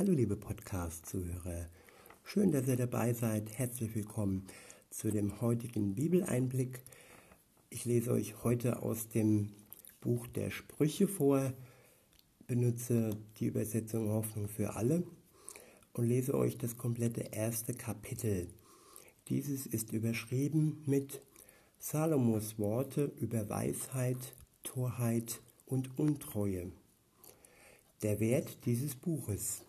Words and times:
Hallo 0.00 0.12
liebe 0.12 0.34
Podcast-Zuhörer, 0.34 1.68
schön, 2.24 2.52
dass 2.52 2.66
ihr 2.66 2.76
dabei 2.76 3.12
seid. 3.12 3.58
Herzlich 3.58 3.94
willkommen 3.94 4.46
zu 4.88 5.10
dem 5.10 5.42
heutigen 5.42 5.94
Bibeleinblick. 5.94 6.82
Ich 7.68 7.84
lese 7.84 8.12
euch 8.12 8.42
heute 8.42 8.80
aus 8.80 9.10
dem 9.10 9.50
Buch 10.00 10.26
der 10.28 10.50
Sprüche 10.50 11.06
vor, 11.06 11.52
benutze 12.46 13.10
die 13.38 13.48
Übersetzung 13.48 14.08
Hoffnung 14.08 14.48
für 14.48 14.74
alle 14.74 15.02
und 15.92 16.06
lese 16.06 16.32
euch 16.32 16.56
das 16.56 16.78
komplette 16.78 17.20
erste 17.32 17.74
Kapitel. 17.74 18.48
Dieses 19.28 19.66
ist 19.66 19.92
überschrieben 19.92 20.82
mit 20.86 21.20
Salomos 21.78 22.58
Worte 22.58 23.12
über 23.20 23.50
Weisheit, 23.50 24.34
Torheit 24.62 25.42
und 25.66 25.98
Untreue. 25.98 26.72
Der 28.00 28.18
Wert 28.18 28.64
dieses 28.64 28.94
Buches. 28.94 29.60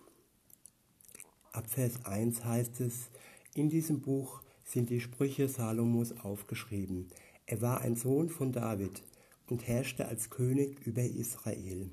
Ab 1.53 1.69
Vers 1.69 2.05
1 2.05 2.45
heißt 2.45 2.79
es, 2.79 3.09
in 3.55 3.69
diesem 3.69 3.99
Buch 3.99 4.41
sind 4.63 4.89
die 4.89 5.01
Sprüche 5.01 5.49
Salomos 5.49 6.13
aufgeschrieben. 6.17 7.09
Er 7.45 7.61
war 7.61 7.81
ein 7.81 7.97
Sohn 7.97 8.29
von 8.29 8.53
David 8.53 9.03
und 9.49 9.67
herrschte 9.67 10.07
als 10.07 10.29
König 10.29 10.79
über 10.85 11.03
Israel. 11.03 11.89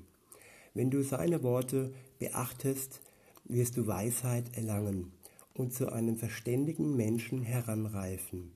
Wenn 0.73 0.89
du 0.89 1.03
seine 1.03 1.43
Worte 1.43 1.93
beachtest, 2.19 3.01
wirst 3.43 3.75
du 3.75 3.85
Weisheit 3.85 4.55
erlangen 4.55 5.11
und 5.53 5.73
zu 5.73 5.91
einem 5.91 6.15
verständigen 6.15 6.95
Menschen 6.95 7.41
heranreifen. 7.41 8.53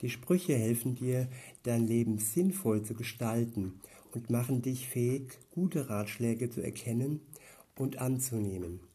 Die 0.00 0.08
Sprüche 0.08 0.54
helfen 0.54 0.94
dir, 0.94 1.28
dein 1.64 1.86
Leben 1.86 2.16
sinnvoll 2.16 2.82
zu 2.84 2.94
gestalten 2.94 3.82
und 4.14 4.30
machen 4.30 4.62
dich 4.62 4.88
fähig, 4.88 5.38
gute 5.50 5.90
Ratschläge 5.90 6.48
zu 6.48 6.62
erkennen 6.62 7.20
und 7.76 7.98
anzunehmen. 7.98 8.87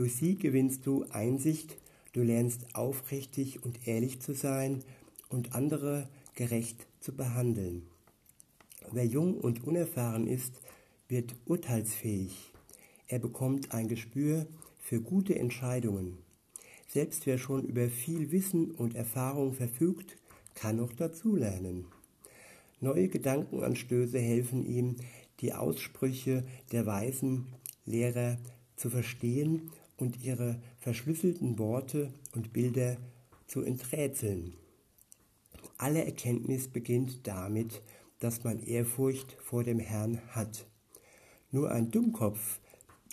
Durch 0.00 0.16
sie 0.16 0.36
gewinnst 0.36 0.86
du 0.86 1.04
Einsicht, 1.10 1.76
du 2.14 2.22
lernst 2.22 2.74
aufrichtig 2.74 3.62
und 3.62 3.86
ehrlich 3.86 4.18
zu 4.22 4.32
sein 4.32 4.82
und 5.28 5.54
andere 5.54 6.08
gerecht 6.34 6.86
zu 7.00 7.14
behandeln. 7.14 7.82
Wer 8.92 9.04
jung 9.04 9.34
und 9.34 9.62
unerfahren 9.62 10.26
ist, 10.26 10.54
wird 11.08 11.34
urteilsfähig. 11.44 12.50
Er 13.08 13.18
bekommt 13.18 13.74
ein 13.74 13.88
Gespür 13.88 14.46
für 14.78 15.02
gute 15.02 15.38
Entscheidungen. 15.38 16.16
Selbst 16.88 17.26
wer 17.26 17.36
schon 17.36 17.64
über 17.64 17.90
viel 17.90 18.32
Wissen 18.32 18.70
und 18.70 18.94
Erfahrung 18.94 19.52
verfügt, 19.52 20.16
kann 20.54 20.76
noch 20.76 20.94
dazulernen. 20.94 21.84
Neue 22.80 23.08
Gedankenanstöße 23.08 24.18
helfen 24.18 24.64
ihm, 24.64 24.96
die 25.40 25.52
Aussprüche 25.52 26.46
der 26.72 26.86
weisen 26.86 27.48
Lehrer 27.84 28.38
zu 28.76 28.88
verstehen 28.88 29.70
und 30.00 30.22
ihre 30.22 30.60
verschlüsselten 30.78 31.58
Worte 31.58 32.12
und 32.34 32.52
Bilder 32.52 32.96
zu 33.46 33.62
enträtseln. 33.62 34.54
Alle 35.76 36.04
Erkenntnis 36.04 36.68
beginnt 36.68 37.26
damit, 37.26 37.82
dass 38.18 38.44
man 38.44 38.60
Ehrfurcht 38.60 39.36
vor 39.40 39.64
dem 39.64 39.78
Herrn 39.78 40.20
hat. 40.28 40.66
Nur 41.50 41.70
ein 41.70 41.90
Dummkopf 41.90 42.60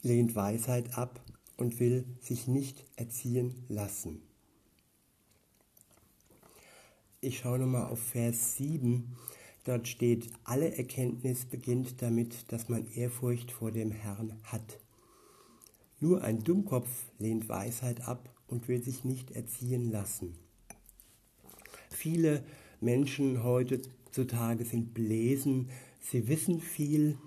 lehnt 0.01 0.35
Weisheit 0.35 0.97
ab 0.97 1.21
und 1.57 1.79
will 1.79 2.05
sich 2.19 2.47
nicht 2.47 2.85
erziehen 2.95 3.65
lassen. 3.67 4.21
Ich 7.19 7.39
schaue 7.39 7.59
nochmal 7.59 7.87
auf 7.87 7.99
Vers 7.99 8.57
7. 8.57 9.15
Dort 9.63 9.87
steht, 9.87 10.29
alle 10.43 10.77
Erkenntnis 10.77 11.45
beginnt 11.45 12.01
damit, 12.01 12.51
dass 12.51 12.69
man 12.69 12.87
Ehrfurcht 12.91 13.51
vor 13.51 13.71
dem 13.71 13.91
Herrn 13.91 14.39
hat. 14.43 14.79
Nur 15.99 16.23
ein 16.23 16.43
Dummkopf 16.43 16.89
lehnt 17.17 17.49
Weisheit 17.49 18.07
ab 18.07 18.29
und 18.47 18.67
will 18.67 18.83
sich 18.83 19.03
nicht 19.03 19.31
erziehen 19.31 19.91
lassen. 19.91 20.37
Viele 21.89 22.43
Menschen 22.79 23.43
heutzutage 23.43 24.63
sind 24.63 24.93
belesen, 24.93 25.69
sie 25.99 26.27
wissen 26.27 26.61
viel, 26.61 27.17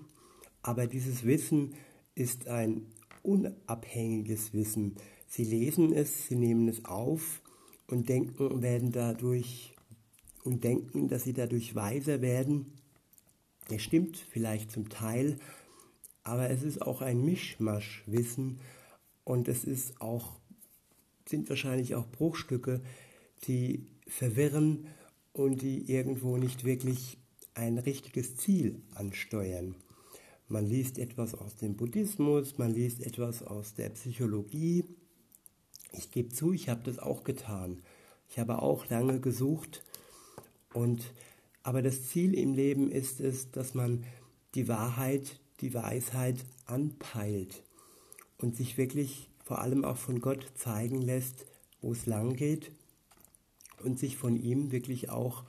aber 0.61 0.87
dieses 0.87 1.25
Wissen 1.25 1.73
ist 2.15 2.47
ein 2.47 2.85
unabhängiges 3.23 4.53
Wissen. 4.53 4.95
Sie 5.27 5.43
lesen 5.43 5.93
es, 5.93 6.27
sie 6.27 6.35
nehmen 6.35 6.67
es 6.67 6.85
auf 6.85 7.41
und 7.87 8.09
denken, 8.09 8.61
werden 8.61 8.91
dadurch 8.91 9.75
und 10.43 10.63
denken, 10.63 11.07
dass 11.07 11.23
sie 11.23 11.33
dadurch 11.33 11.75
weiser 11.75 12.21
werden. 12.21 12.73
Es 13.69 13.81
stimmt 13.81 14.17
vielleicht 14.17 14.71
zum 14.71 14.89
Teil, 14.89 15.37
aber 16.23 16.49
es 16.49 16.63
ist 16.63 16.81
auch 16.81 17.01
ein 17.01 17.23
Mischmaschwissen 17.23 18.59
und 19.23 19.47
es 19.47 19.63
ist 19.63 20.01
auch, 20.01 20.39
sind 21.27 21.49
wahrscheinlich 21.49 21.95
auch 21.95 22.07
Bruchstücke, 22.07 22.81
die 23.45 23.85
verwirren 24.07 24.87
und 25.33 25.61
die 25.61 25.91
irgendwo 25.91 26.37
nicht 26.37 26.63
wirklich 26.63 27.17
ein 27.53 27.77
richtiges 27.77 28.35
Ziel 28.35 28.81
ansteuern. 28.93 29.75
Man 30.47 30.65
liest 30.65 30.97
etwas 30.99 31.33
aus 31.33 31.55
dem 31.55 31.77
Buddhismus, 31.77 32.57
man 32.57 32.73
liest 32.73 33.01
etwas 33.05 33.41
aus 33.41 33.73
der 33.73 33.89
Psychologie. 33.89 34.83
Ich 35.93 36.11
gebe 36.11 36.29
zu, 36.29 36.53
ich 36.53 36.69
habe 36.69 36.81
das 36.83 36.99
auch 36.99 37.23
getan. 37.23 37.81
Ich 38.29 38.37
habe 38.37 38.61
auch 38.61 38.89
lange 38.89 39.19
gesucht 39.19 39.83
und 40.73 41.13
aber 41.63 41.81
das 41.81 42.07
Ziel 42.07 42.33
im 42.33 42.53
Leben 42.53 42.89
ist 42.89 43.19
es, 43.19 43.51
dass 43.51 43.75
man 43.75 44.03
die 44.55 44.67
Wahrheit 44.67 45.39
die 45.61 45.73
Weisheit 45.73 46.45
anpeilt 46.65 47.63
und 48.37 48.55
sich 48.55 48.77
wirklich 48.77 49.29
vor 49.43 49.59
allem 49.59 49.85
auch 49.85 49.97
von 49.97 50.19
Gott 50.19 50.45
zeigen 50.55 51.01
lässt, 51.01 51.45
wo 51.81 51.91
es 51.91 52.05
lang 52.05 52.35
geht 52.35 52.71
und 53.83 53.99
sich 53.99 54.17
von 54.17 54.35
ihm 54.35 54.71
wirklich 54.71 55.09
auch 55.09 55.43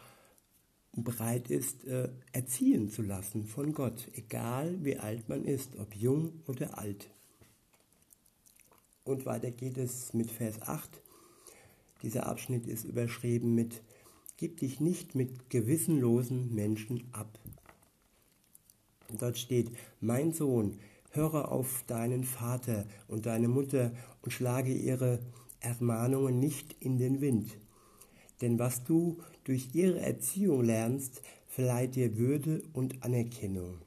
bereit 0.94 1.50
ist, 1.50 1.84
äh, 1.84 2.10
erziehen 2.32 2.90
zu 2.90 3.02
lassen 3.02 3.46
von 3.46 3.72
Gott, 3.72 4.08
egal 4.14 4.84
wie 4.84 4.98
alt 4.98 5.28
man 5.28 5.44
ist, 5.44 5.76
ob 5.76 5.94
jung 5.94 6.42
oder 6.46 6.78
alt. 6.78 7.08
Und 9.04 9.26
weiter 9.26 9.50
geht 9.50 9.78
es 9.78 10.12
mit 10.12 10.30
Vers 10.30 10.60
8. 10.62 11.00
Dieser 12.02 12.26
Abschnitt 12.26 12.66
ist 12.66 12.84
überschrieben 12.84 13.54
mit 13.54 13.82
Gib 14.36 14.58
dich 14.58 14.80
nicht 14.80 15.14
mit 15.14 15.50
gewissenlosen 15.50 16.52
Menschen 16.54 17.08
ab. 17.12 17.38
Dort 19.18 19.38
steht, 19.38 19.70
mein 20.00 20.32
Sohn, 20.32 20.78
höre 21.10 21.50
auf 21.52 21.84
deinen 21.86 22.24
Vater 22.24 22.86
und 23.08 23.26
deine 23.26 23.48
Mutter 23.48 23.92
und 24.22 24.32
schlage 24.32 24.72
ihre 24.72 25.20
Ermahnungen 25.60 26.38
nicht 26.38 26.76
in 26.80 26.98
den 26.98 27.20
Wind. 27.20 27.56
Denn 28.40 28.58
was 28.58 28.82
du 28.84 29.18
durch 29.44 29.74
ihre 29.74 30.00
Erziehung 30.00 30.64
lernst, 30.64 31.22
verleiht 31.46 31.94
dir 31.94 32.16
Würde 32.16 32.62
und 32.72 33.04
Anerkennung. 33.04 33.78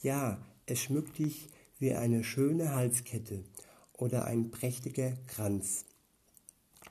Ja, 0.00 0.38
es 0.66 0.80
schmückt 0.80 1.18
dich 1.18 1.48
wie 1.78 1.94
eine 1.94 2.24
schöne 2.24 2.74
Halskette 2.74 3.44
oder 3.92 4.24
ein 4.24 4.50
prächtiger 4.50 5.12
Kranz. 5.26 5.84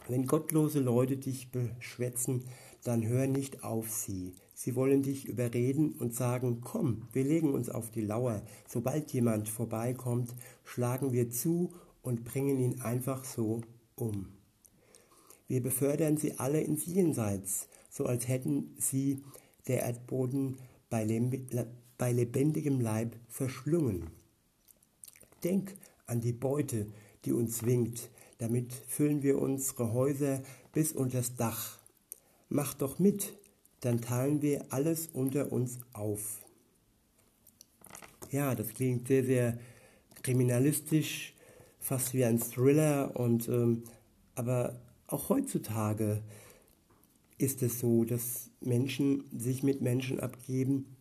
Wenn 0.08 0.28
gottlose 0.28 0.80
Leute 0.80 1.18
dich 1.18 1.52
beschwätzen, 1.52 2.46
dann 2.84 3.06
hör 3.06 3.28
nicht 3.28 3.64
auf 3.64 3.90
sie. 3.90 4.36
Sie 4.60 4.76
wollen 4.76 5.04
dich 5.04 5.26
überreden 5.26 5.92
und 6.00 6.16
sagen, 6.16 6.62
komm, 6.62 7.04
wir 7.14 7.24
legen 7.24 7.54
uns 7.54 7.70
auf 7.70 7.92
die 7.92 8.02
Lauer. 8.02 8.42
Sobald 8.68 9.14
jemand 9.14 9.50
vorbeikommt, 9.50 10.34
schlagen 10.64 11.14
wir 11.14 11.30
zu 11.30 11.76
und 12.02 12.26
bringen 12.26 12.60
ihn 12.60 12.82
einfach 12.82 13.24
so 13.24 13.62
um. 13.94 14.30
Wir 15.48 15.62
befördern 15.62 16.18
sie 16.18 16.40
alle 16.40 16.60
ins 16.60 16.88
Jenseits, 16.88 17.68
so 17.92 18.08
als 18.08 18.28
hätten 18.28 18.76
sie 18.80 19.22
der 19.68 19.84
Erdboden 19.84 20.58
bei, 20.90 21.06
lebendigem 21.06 22.82
Leib 22.82 23.16
verschlungen. 23.30 24.10
Denk 25.44 25.76
an 26.08 26.20
die 26.20 26.34
Beute, 26.34 26.88
die 27.26 27.32
uns 27.32 27.64
winkt, 27.64 28.10
damit 28.40 28.74
füllen 28.74 29.22
wir 29.22 29.40
unsere 29.40 29.94
Häuser 29.94 30.42
bis 30.74 30.94
unters 30.94 31.36
Dach. 31.36 31.78
Mach 32.50 32.74
doch 32.74 32.98
mit, 32.98 33.38
dann 33.82 34.02
teilen 34.02 34.42
wir 34.42 34.66
alles 34.72 35.08
unter 35.08 35.52
uns 35.52 35.80
auf. 35.94 36.42
Ja, 38.32 38.56
das 38.56 38.70
klingt 38.70 39.08
sehr, 39.08 39.24
sehr 39.24 39.58
kriminalistisch, 40.24 41.34
fast 41.80 42.14
wie 42.14 42.26
ein 42.26 42.40
Thriller 42.40 43.18
und 43.18 43.48
ähm, 43.48 43.84
aber 44.36 44.80
auch 45.08 45.30
heutzutage 45.30 46.22
ist 47.38 47.64
es 47.64 47.80
so, 47.80 48.04
dass 48.04 48.50
Menschen 48.60 49.24
sich 49.36 49.64
mit 49.64 49.82
Menschen 49.82 50.20
abgeben, 50.20 50.98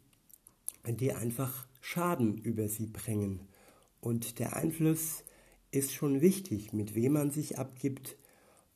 die 0.87 1.12
einfach 1.12 1.67
Schaden 1.81 2.38
über 2.38 2.69
sie 2.69 2.87
bringen. 2.87 3.40
Und 4.00 4.38
der 4.38 4.55
Einfluss 4.55 5.25
ist 5.70 5.93
schon 5.93 6.20
wichtig, 6.20 6.73
mit 6.73 6.94
wem 6.94 7.14
man 7.14 7.31
sich 7.31 7.58
abgibt, 7.58 8.17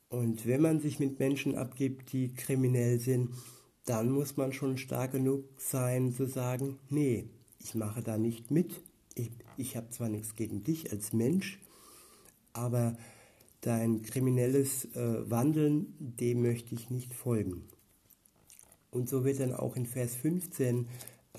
und 0.09 0.45
wenn 0.45 0.61
man 0.61 0.81
sich 0.81 0.99
mit 0.99 1.19
Menschen 1.19 1.55
abgibt, 1.55 2.11
die 2.11 2.33
kriminell 2.33 2.99
sind, 2.99 3.29
dann 3.85 4.11
muss 4.11 4.37
man 4.37 4.53
schon 4.53 4.77
stark 4.77 5.13
genug 5.13 5.45
sein 5.57 6.13
zu 6.13 6.27
sagen, 6.27 6.77
nee, 6.89 7.25
ich 7.59 7.75
mache 7.75 8.01
da 8.01 8.17
nicht 8.17 8.51
mit. 8.51 8.81
Ich, 9.15 9.31
ich 9.57 9.75
habe 9.75 9.89
zwar 9.89 10.09
nichts 10.09 10.35
gegen 10.35 10.63
dich 10.63 10.91
als 10.91 11.13
Mensch, 11.13 11.59
aber 12.53 12.97
dein 13.61 14.01
kriminelles 14.01 14.85
äh, 14.95 15.29
Wandeln, 15.29 15.95
dem 15.99 16.41
möchte 16.41 16.75
ich 16.75 16.89
nicht 16.89 17.13
folgen. 17.13 17.67
Und 18.89 19.07
so 19.09 19.23
wird 19.23 19.39
dann 19.39 19.53
auch 19.53 19.75
in 19.75 19.85
Vers 19.85 20.15
15 20.15 20.87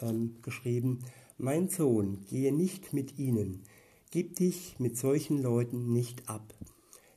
ähm, 0.01 0.37
geschrieben, 0.43 1.01
mein 1.39 1.69
Sohn, 1.69 2.25
gehe 2.29 2.55
nicht 2.55 2.93
mit 2.93 3.19
ihnen, 3.19 3.63
gib 4.11 4.37
dich 4.37 4.77
mit 4.79 4.97
solchen 4.97 5.43
Leuten 5.43 5.93
nicht 5.93 6.29
ab, 6.29 6.55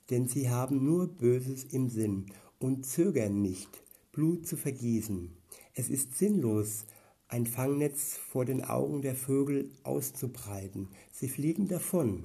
denn 0.09 0.27
sie 0.27 0.49
haben 0.49 0.83
nur 0.83 1.07
Böses 1.07 1.63
im 1.63 1.89
Sinn 1.89 2.25
und 2.59 2.85
zögern 2.85 3.41
nicht, 3.41 3.69
Blut 4.15 4.47
zu 4.47 4.55
vergießen. 4.55 5.35
Es 5.73 5.89
ist 5.89 6.17
sinnlos, 6.17 6.85
ein 7.27 7.45
Fangnetz 7.45 8.15
vor 8.15 8.45
den 8.45 8.63
Augen 8.63 9.01
der 9.01 9.13
Vögel 9.13 9.69
auszubreiten. 9.83 10.87
Sie 11.11 11.27
fliegen 11.27 11.67
davon. 11.67 12.23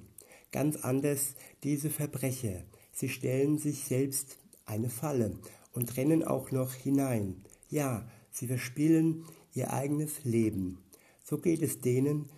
Ganz 0.52 0.76
anders 0.76 1.34
diese 1.64 1.90
Verbrecher. 1.90 2.62
Sie 2.92 3.08
stellen 3.08 3.58
sich 3.58 3.82
selbst 3.82 4.38
eine 4.66 4.88
Falle 4.88 5.36
und 5.72 5.96
rennen 5.96 6.22
auch 6.22 6.52
noch 6.52 6.74
hinein. 6.74 7.42
Ja, 7.70 8.08
sie 8.30 8.46
verspielen 8.46 9.24
ihr 9.52 9.72
eigenes 9.72 10.22
Leben. 10.22 10.78
So 11.24 11.38
geht 11.38 11.60
es 11.60 11.80
denen, 11.80 12.30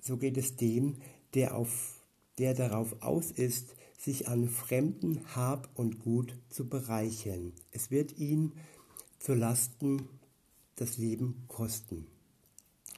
so 0.00 0.16
geht 0.16 0.36
es 0.36 0.56
dem, 0.56 0.96
der, 1.34 1.54
auf, 1.54 2.00
der 2.38 2.52
darauf 2.52 3.00
aus 3.00 3.30
ist, 3.30 3.76
sich 3.98 4.28
an 4.28 4.48
fremden 4.48 5.22
Hab 5.34 5.68
und 5.74 6.00
Gut 6.00 6.36
zu 6.48 6.68
bereichern. 6.68 7.52
Es 7.72 7.90
wird 7.90 8.18
ihn 8.18 8.52
zu 9.18 9.34
Lasten 9.34 10.08
das 10.76 10.98
Leben 10.98 11.44
kosten. 11.48 12.06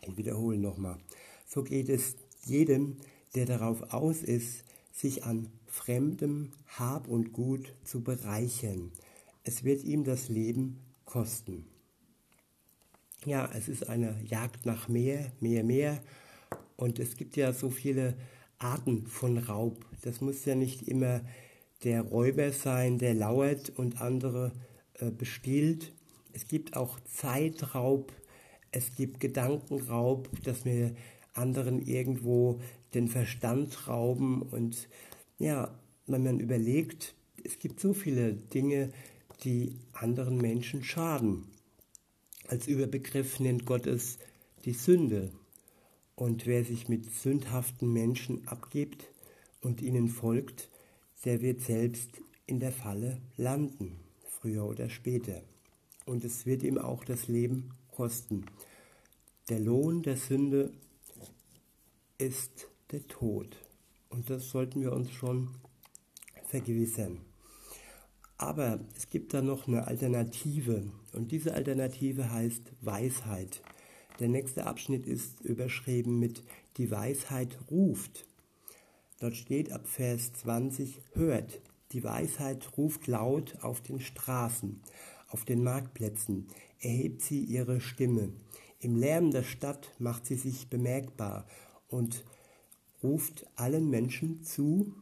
Ich 0.06 0.16
wiederhole 0.16 0.58
nochmal. 0.58 0.98
So 1.46 1.62
geht 1.62 1.88
es 1.88 2.16
jedem, 2.44 2.96
der 3.34 3.46
darauf 3.46 3.92
aus 3.92 4.22
ist, 4.22 4.64
sich 4.92 5.24
an 5.24 5.48
fremdem 5.66 6.50
Hab 6.66 7.08
und 7.08 7.32
Gut 7.32 7.72
zu 7.84 8.02
bereichern. 8.02 8.90
Es 9.44 9.64
wird 9.64 9.84
ihm 9.84 10.04
das 10.04 10.28
Leben 10.28 10.80
kosten. 11.04 11.64
Ja, 13.24 13.50
es 13.54 13.68
ist 13.68 13.88
eine 13.88 14.20
Jagd 14.24 14.66
nach 14.66 14.88
mehr, 14.88 15.32
mehr, 15.40 15.64
mehr. 15.64 16.02
Und 16.76 16.98
es 16.98 17.16
gibt 17.16 17.36
ja 17.36 17.52
so 17.52 17.70
viele 17.70 18.14
Arten 18.58 19.06
von 19.06 19.38
Raub. 19.38 19.84
Das 20.02 20.20
muss 20.20 20.44
ja 20.44 20.54
nicht 20.54 20.88
immer 20.88 21.20
der 21.84 22.02
Räuber 22.02 22.52
sein, 22.52 22.98
der 22.98 23.14
lauert 23.14 23.70
und 23.70 24.00
andere 24.00 24.52
äh, 24.94 25.10
bestiehlt. 25.10 25.92
Es 26.32 26.48
gibt 26.48 26.76
auch 26.76 26.98
Zeitraub, 27.00 28.12
es 28.70 28.94
gibt 28.96 29.20
Gedankenraub, 29.20 30.28
dass 30.42 30.64
wir 30.64 30.94
anderen 31.32 31.80
irgendwo 31.80 32.60
den 32.94 33.08
Verstand 33.08 33.88
rauben. 33.88 34.42
Und 34.42 34.88
ja, 35.38 35.72
wenn 36.06 36.24
man 36.24 36.40
überlegt, 36.40 37.14
es 37.44 37.58
gibt 37.58 37.80
so 37.80 37.94
viele 37.94 38.34
Dinge, 38.34 38.90
die 39.44 39.76
anderen 39.92 40.36
Menschen 40.38 40.82
schaden. 40.82 41.44
Als 42.48 42.66
Überbegriff 42.66 43.40
nennt 43.40 43.66
Gott 43.66 43.86
es 43.86 44.18
die 44.64 44.72
Sünde. 44.72 45.30
Und 46.18 46.46
wer 46.46 46.64
sich 46.64 46.88
mit 46.88 47.12
sündhaften 47.12 47.92
Menschen 47.92 48.48
abgibt 48.48 49.12
und 49.60 49.80
ihnen 49.80 50.08
folgt, 50.08 50.68
der 51.24 51.42
wird 51.42 51.60
selbst 51.60 52.10
in 52.44 52.58
der 52.58 52.72
Falle 52.72 53.22
landen, 53.36 54.00
früher 54.24 54.64
oder 54.64 54.88
später. 54.88 55.42
Und 56.06 56.24
es 56.24 56.44
wird 56.44 56.64
ihm 56.64 56.76
auch 56.76 57.04
das 57.04 57.28
Leben 57.28 57.70
kosten. 57.92 58.46
Der 59.48 59.60
Lohn 59.60 60.02
der 60.02 60.16
Sünde 60.16 60.72
ist 62.18 62.66
der 62.90 63.06
Tod. 63.06 63.56
Und 64.08 64.28
das 64.28 64.50
sollten 64.50 64.80
wir 64.80 64.92
uns 64.94 65.12
schon 65.12 65.50
vergewissern. 66.48 67.20
Aber 68.38 68.80
es 68.96 69.08
gibt 69.08 69.34
da 69.34 69.40
noch 69.40 69.68
eine 69.68 69.86
Alternative. 69.86 70.90
Und 71.12 71.30
diese 71.30 71.54
Alternative 71.54 72.32
heißt 72.32 72.72
Weisheit. 72.80 73.62
Der 74.18 74.28
nächste 74.28 74.66
Abschnitt 74.66 75.06
ist 75.06 75.40
überschrieben 75.42 76.18
mit 76.18 76.42
Die 76.76 76.90
Weisheit 76.90 77.56
ruft. 77.70 78.26
Dort 79.20 79.36
steht 79.36 79.70
ab 79.70 79.86
Vers 79.86 80.32
20, 80.32 81.00
hört, 81.12 81.60
die 81.92 82.02
Weisheit 82.02 82.76
ruft 82.76 83.06
laut 83.06 83.56
auf 83.62 83.80
den 83.80 84.00
Straßen, 84.00 84.80
auf 85.28 85.44
den 85.44 85.62
Marktplätzen, 85.62 86.48
erhebt 86.80 87.22
sie 87.22 87.40
ihre 87.40 87.80
Stimme. 87.80 88.32
Im 88.80 88.96
Lärm 88.96 89.30
der 89.30 89.44
Stadt 89.44 89.92
macht 89.98 90.26
sie 90.26 90.36
sich 90.36 90.68
bemerkbar 90.68 91.46
und 91.88 92.24
ruft 93.02 93.46
allen 93.54 93.88
Menschen 93.88 94.42
zu, 94.42 94.94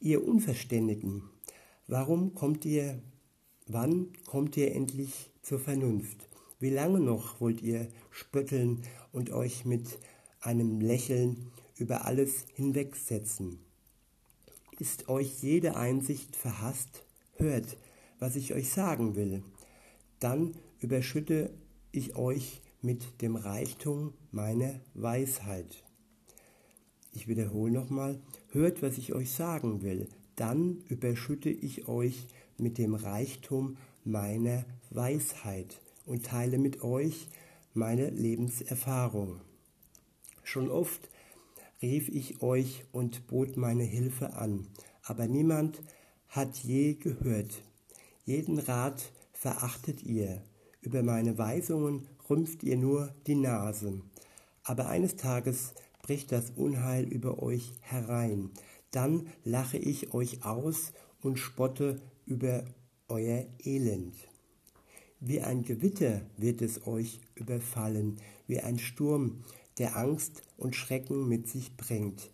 ihr 0.00 0.26
Unverständigen, 0.26 1.22
warum 1.86 2.34
kommt 2.34 2.64
ihr, 2.64 3.02
wann 3.66 4.12
kommt 4.26 4.56
ihr 4.56 4.74
endlich 4.74 5.30
zur 5.42 5.58
Vernunft? 5.58 6.28
Wie 6.64 6.70
lange 6.70 6.98
noch 6.98 7.42
wollt 7.42 7.60
ihr 7.60 7.88
spötteln 8.10 8.80
und 9.12 9.28
euch 9.28 9.66
mit 9.66 9.98
einem 10.40 10.80
Lächeln 10.80 11.52
über 11.76 12.06
alles 12.06 12.46
hinwegsetzen? 12.54 13.58
Ist 14.78 15.10
euch 15.10 15.42
jede 15.42 15.76
Einsicht 15.76 16.34
verhasst? 16.36 17.04
Hört, 17.34 17.76
was 18.18 18.34
ich 18.34 18.54
euch 18.54 18.70
sagen 18.70 19.14
will. 19.14 19.42
Dann 20.20 20.54
überschütte 20.80 21.52
ich 21.92 22.16
euch 22.16 22.62
mit 22.80 23.20
dem 23.20 23.36
Reichtum 23.36 24.14
meiner 24.30 24.80
Weisheit. 24.94 25.84
Ich 27.12 27.28
wiederhole 27.28 27.72
nochmal, 27.72 28.22
hört, 28.52 28.80
was 28.80 28.96
ich 28.96 29.12
euch 29.12 29.32
sagen 29.32 29.82
will, 29.82 30.08
dann 30.34 30.82
überschütte 30.88 31.50
ich 31.50 31.88
euch 31.88 32.26
mit 32.56 32.78
dem 32.78 32.94
Reichtum 32.94 33.76
meiner 34.02 34.64
Weisheit 34.88 35.83
und 36.06 36.26
teile 36.26 36.58
mit 36.58 36.82
euch 36.82 37.28
meine 37.72 38.10
Lebenserfahrung. 38.10 39.40
Schon 40.42 40.70
oft 40.70 41.08
rief 41.82 42.08
ich 42.08 42.42
euch 42.42 42.84
und 42.92 43.26
bot 43.26 43.56
meine 43.56 43.84
Hilfe 43.84 44.34
an, 44.34 44.66
aber 45.02 45.26
niemand 45.26 45.82
hat 46.28 46.56
je 46.58 46.94
gehört. 46.94 47.62
Jeden 48.24 48.58
Rat 48.58 49.12
verachtet 49.32 50.02
ihr, 50.02 50.42
über 50.80 51.02
meine 51.02 51.36
Weisungen 51.38 52.06
rümpft 52.28 52.62
ihr 52.62 52.76
nur 52.76 53.14
die 53.26 53.34
Nase. 53.34 54.00
Aber 54.62 54.88
eines 54.88 55.16
Tages 55.16 55.74
bricht 56.02 56.32
das 56.32 56.50
Unheil 56.50 57.04
über 57.04 57.42
euch 57.42 57.72
herein, 57.80 58.50
dann 58.90 59.28
lache 59.44 59.78
ich 59.78 60.14
euch 60.14 60.44
aus 60.44 60.92
und 61.20 61.38
spotte 61.38 62.00
über 62.26 62.64
euer 63.08 63.46
Elend. 63.64 64.14
Wie 65.26 65.40
ein 65.40 65.62
Gewitter 65.62 66.20
wird 66.36 66.60
es 66.60 66.86
euch 66.86 67.18
überfallen, 67.34 68.20
wie 68.46 68.60
ein 68.60 68.78
Sturm, 68.78 69.42
der 69.78 69.96
Angst 69.96 70.42
und 70.58 70.76
Schrecken 70.76 71.26
mit 71.26 71.48
sich 71.48 71.78
bringt. 71.78 72.30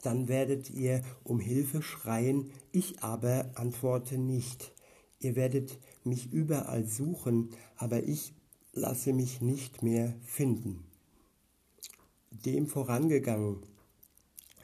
Dann 0.00 0.26
werdet 0.26 0.70
ihr 0.70 1.02
um 1.22 1.38
Hilfe 1.38 1.82
schreien, 1.82 2.50
ich 2.72 3.02
aber 3.02 3.50
antworte 3.56 4.16
nicht. 4.16 4.72
Ihr 5.20 5.36
werdet 5.36 5.78
mich 6.02 6.32
überall 6.32 6.86
suchen, 6.86 7.50
aber 7.76 8.02
ich 8.04 8.32
lasse 8.72 9.12
mich 9.12 9.42
nicht 9.42 9.82
mehr 9.82 10.14
finden. 10.24 10.86
Dem 12.30 12.68
vorangegangen 12.68 13.58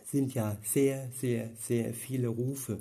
sind 0.06 0.32
ja 0.32 0.56
sehr, 0.64 1.10
sehr, 1.10 1.50
sehr 1.60 1.92
viele 1.92 2.28
Rufe. 2.28 2.80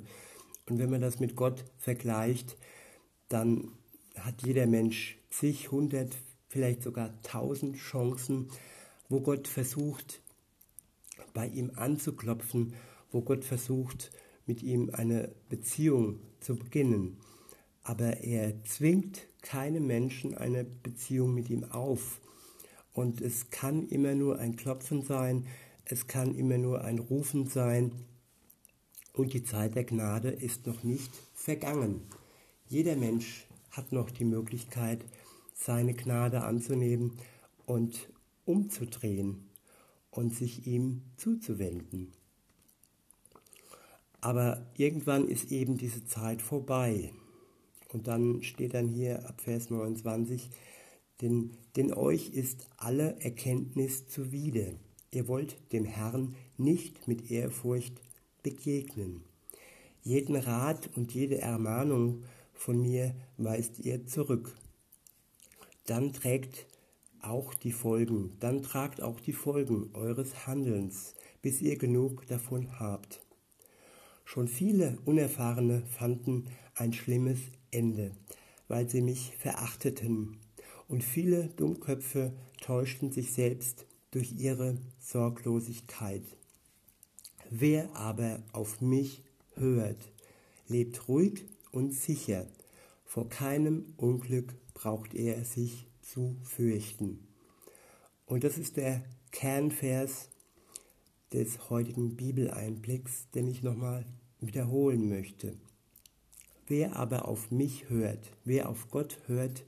Und 0.70 0.78
wenn 0.78 0.88
man 0.88 1.02
das 1.02 1.20
mit 1.20 1.36
Gott 1.36 1.66
vergleicht, 1.76 2.56
dann 3.28 3.72
hat 4.24 4.42
jeder 4.44 4.66
Mensch 4.66 5.18
zig, 5.30 5.70
hundert, 5.70 6.16
vielleicht 6.48 6.82
sogar 6.82 7.20
tausend 7.22 7.76
Chancen, 7.76 8.50
wo 9.08 9.20
Gott 9.20 9.48
versucht, 9.48 10.20
bei 11.34 11.46
ihm 11.48 11.72
anzuklopfen, 11.74 12.74
wo 13.10 13.22
Gott 13.22 13.44
versucht, 13.44 14.10
mit 14.46 14.62
ihm 14.62 14.90
eine 14.92 15.34
Beziehung 15.48 16.20
zu 16.40 16.56
beginnen. 16.56 17.18
Aber 17.82 18.18
er 18.18 18.62
zwingt 18.64 19.26
keinem 19.42 19.86
Menschen 19.86 20.36
eine 20.36 20.64
Beziehung 20.64 21.34
mit 21.34 21.48
ihm 21.50 21.64
auf. 21.64 22.20
Und 22.92 23.20
es 23.20 23.50
kann 23.50 23.88
immer 23.88 24.14
nur 24.14 24.38
ein 24.38 24.56
Klopfen 24.56 25.02
sein, 25.02 25.46
es 25.84 26.06
kann 26.06 26.34
immer 26.34 26.58
nur 26.58 26.84
ein 26.84 26.98
Rufen 26.98 27.46
sein. 27.46 27.92
Und 29.12 29.32
die 29.32 29.42
Zeit 29.42 29.74
der 29.74 29.84
Gnade 29.84 30.30
ist 30.30 30.66
noch 30.66 30.82
nicht 30.82 31.10
vergangen. 31.34 32.02
Jeder 32.66 32.96
Mensch 32.96 33.47
hat 33.78 33.92
noch 33.92 34.10
die 34.10 34.24
Möglichkeit, 34.24 35.04
seine 35.54 35.94
Gnade 35.94 36.42
anzunehmen 36.42 37.12
und 37.64 38.10
umzudrehen 38.44 39.48
und 40.10 40.34
sich 40.34 40.66
ihm 40.66 41.02
zuzuwenden. 41.16 42.12
Aber 44.20 44.66
irgendwann 44.76 45.28
ist 45.28 45.52
eben 45.52 45.76
diese 45.76 46.04
Zeit 46.04 46.42
vorbei. 46.42 47.12
Und 47.92 48.08
dann 48.08 48.42
steht 48.42 48.74
dann 48.74 48.88
hier 48.88 49.26
ab 49.28 49.40
Vers 49.40 49.70
29, 49.70 50.50
denn, 51.20 51.52
denn 51.76 51.92
euch 51.92 52.30
ist 52.30 52.66
alle 52.76 53.20
Erkenntnis 53.20 54.08
zuwider. 54.08 54.72
Ihr 55.12 55.28
wollt 55.28 55.56
dem 55.72 55.84
Herrn 55.84 56.34
nicht 56.56 57.06
mit 57.06 57.30
Ehrfurcht 57.30 58.02
begegnen. 58.42 59.22
Jeden 60.02 60.36
Rat 60.36 60.90
und 60.96 61.14
jede 61.14 61.38
Ermahnung 61.38 62.24
von 62.58 62.82
mir 62.82 63.14
weist 63.36 63.78
ihr 63.78 64.04
zurück. 64.06 64.54
Dann 65.86 66.12
trägt 66.12 66.66
auch 67.22 67.54
die 67.54 67.72
Folgen, 67.72 68.36
dann 68.40 68.62
tragt 68.62 69.00
auch 69.00 69.20
die 69.20 69.32
Folgen 69.32 69.90
eures 69.94 70.46
Handelns, 70.46 71.14
bis 71.40 71.62
ihr 71.62 71.78
genug 71.78 72.26
davon 72.26 72.80
habt. 72.80 73.24
Schon 74.24 74.48
viele 74.48 74.98
Unerfahrene 75.04 75.84
fanden 75.86 76.46
ein 76.74 76.92
schlimmes 76.92 77.38
Ende, 77.70 78.10
weil 78.66 78.88
sie 78.88 79.00
mich 79.00 79.36
verachteten, 79.36 80.38
und 80.88 81.04
viele 81.04 81.48
Dummköpfe 81.48 82.32
täuschten 82.60 83.12
sich 83.12 83.32
selbst 83.32 83.86
durch 84.10 84.32
ihre 84.32 84.78
Sorglosigkeit. 84.98 86.24
Wer 87.50 87.94
aber 87.94 88.42
auf 88.52 88.80
mich 88.80 89.22
hört, 89.54 90.12
lebt 90.66 91.08
ruhig 91.08 91.44
und 91.72 91.92
sicher. 91.92 92.46
Vor 93.04 93.28
keinem 93.28 93.94
Unglück 93.96 94.54
braucht 94.74 95.14
er 95.14 95.44
sich 95.44 95.86
zu 96.02 96.36
fürchten. 96.42 97.26
Und 98.26 98.44
das 98.44 98.58
ist 98.58 98.76
der 98.76 99.02
Kernvers 99.30 100.28
des 101.32 101.70
heutigen 101.70 102.16
Bibeleinblicks, 102.16 103.30
den 103.34 103.48
ich 103.48 103.62
nochmal 103.62 104.04
wiederholen 104.40 105.08
möchte. 105.08 105.54
Wer 106.66 106.96
aber 106.96 107.26
auf 107.26 107.50
mich 107.50 107.88
hört, 107.88 108.30
wer 108.44 108.68
auf 108.68 108.90
Gott 108.90 109.18
hört, 109.26 109.64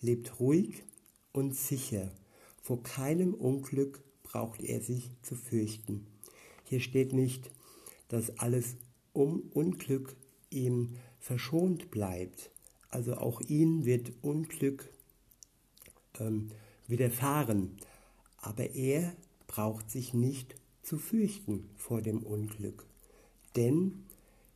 lebt 0.00 0.40
ruhig 0.40 0.82
und 1.32 1.54
sicher. 1.54 2.10
Vor 2.60 2.82
keinem 2.82 3.34
Unglück 3.34 4.02
braucht 4.22 4.62
er 4.62 4.80
sich 4.80 5.10
zu 5.22 5.36
fürchten. 5.36 6.06
Hier 6.64 6.80
steht 6.80 7.12
nicht, 7.12 7.50
dass 8.08 8.38
alles 8.38 8.76
um 9.12 9.40
Unglück 9.52 10.16
ihm 10.54 10.96
verschont 11.18 11.90
bleibt. 11.90 12.50
Also 12.88 13.16
auch 13.16 13.40
ihn 13.40 13.84
wird 13.84 14.12
Unglück 14.22 14.88
ähm, 16.20 16.50
widerfahren. 16.86 17.76
Aber 18.38 18.70
er 18.74 19.14
braucht 19.46 19.90
sich 19.90 20.14
nicht 20.14 20.54
zu 20.82 20.98
fürchten 20.98 21.68
vor 21.76 22.02
dem 22.02 22.22
Unglück. 22.22 22.86
Denn 23.56 24.04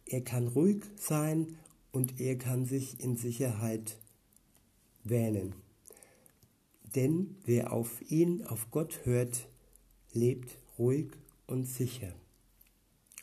er 0.07 0.23
kann 0.23 0.49
ruhig 0.49 0.85
sein 0.97 1.57
und 1.93 2.21
er 2.21 2.37
kann 2.37 2.65
sich 2.65 3.01
in 3.01 3.17
Sicherheit 3.17 3.99
wähnen. 5.05 5.55
Denn 6.95 7.37
wer 7.45 7.73
auf 7.73 8.01
ihn, 8.11 8.45
auf 8.45 8.71
Gott 8.71 9.01
hört, 9.05 9.49
lebt 10.13 10.59
ruhig 10.79 11.09
und 11.47 11.65
sicher. 11.67 12.13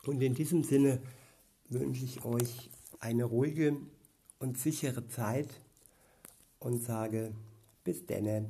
Und 0.04 0.22
in 0.22 0.36
diesem 0.36 0.64
Sinne 0.64 1.02
wünsche 1.80 2.06
ich 2.06 2.24
euch 2.24 2.70
eine 3.00 3.26
ruhige 3.26 3.78
und 4.40 4.58
sichere 4.58 5.08
Zeit 5.08 5.62
und 6.60 6.82
sage 6.82 7.34
bis 7.84 8.06
denne. 8.06 8.50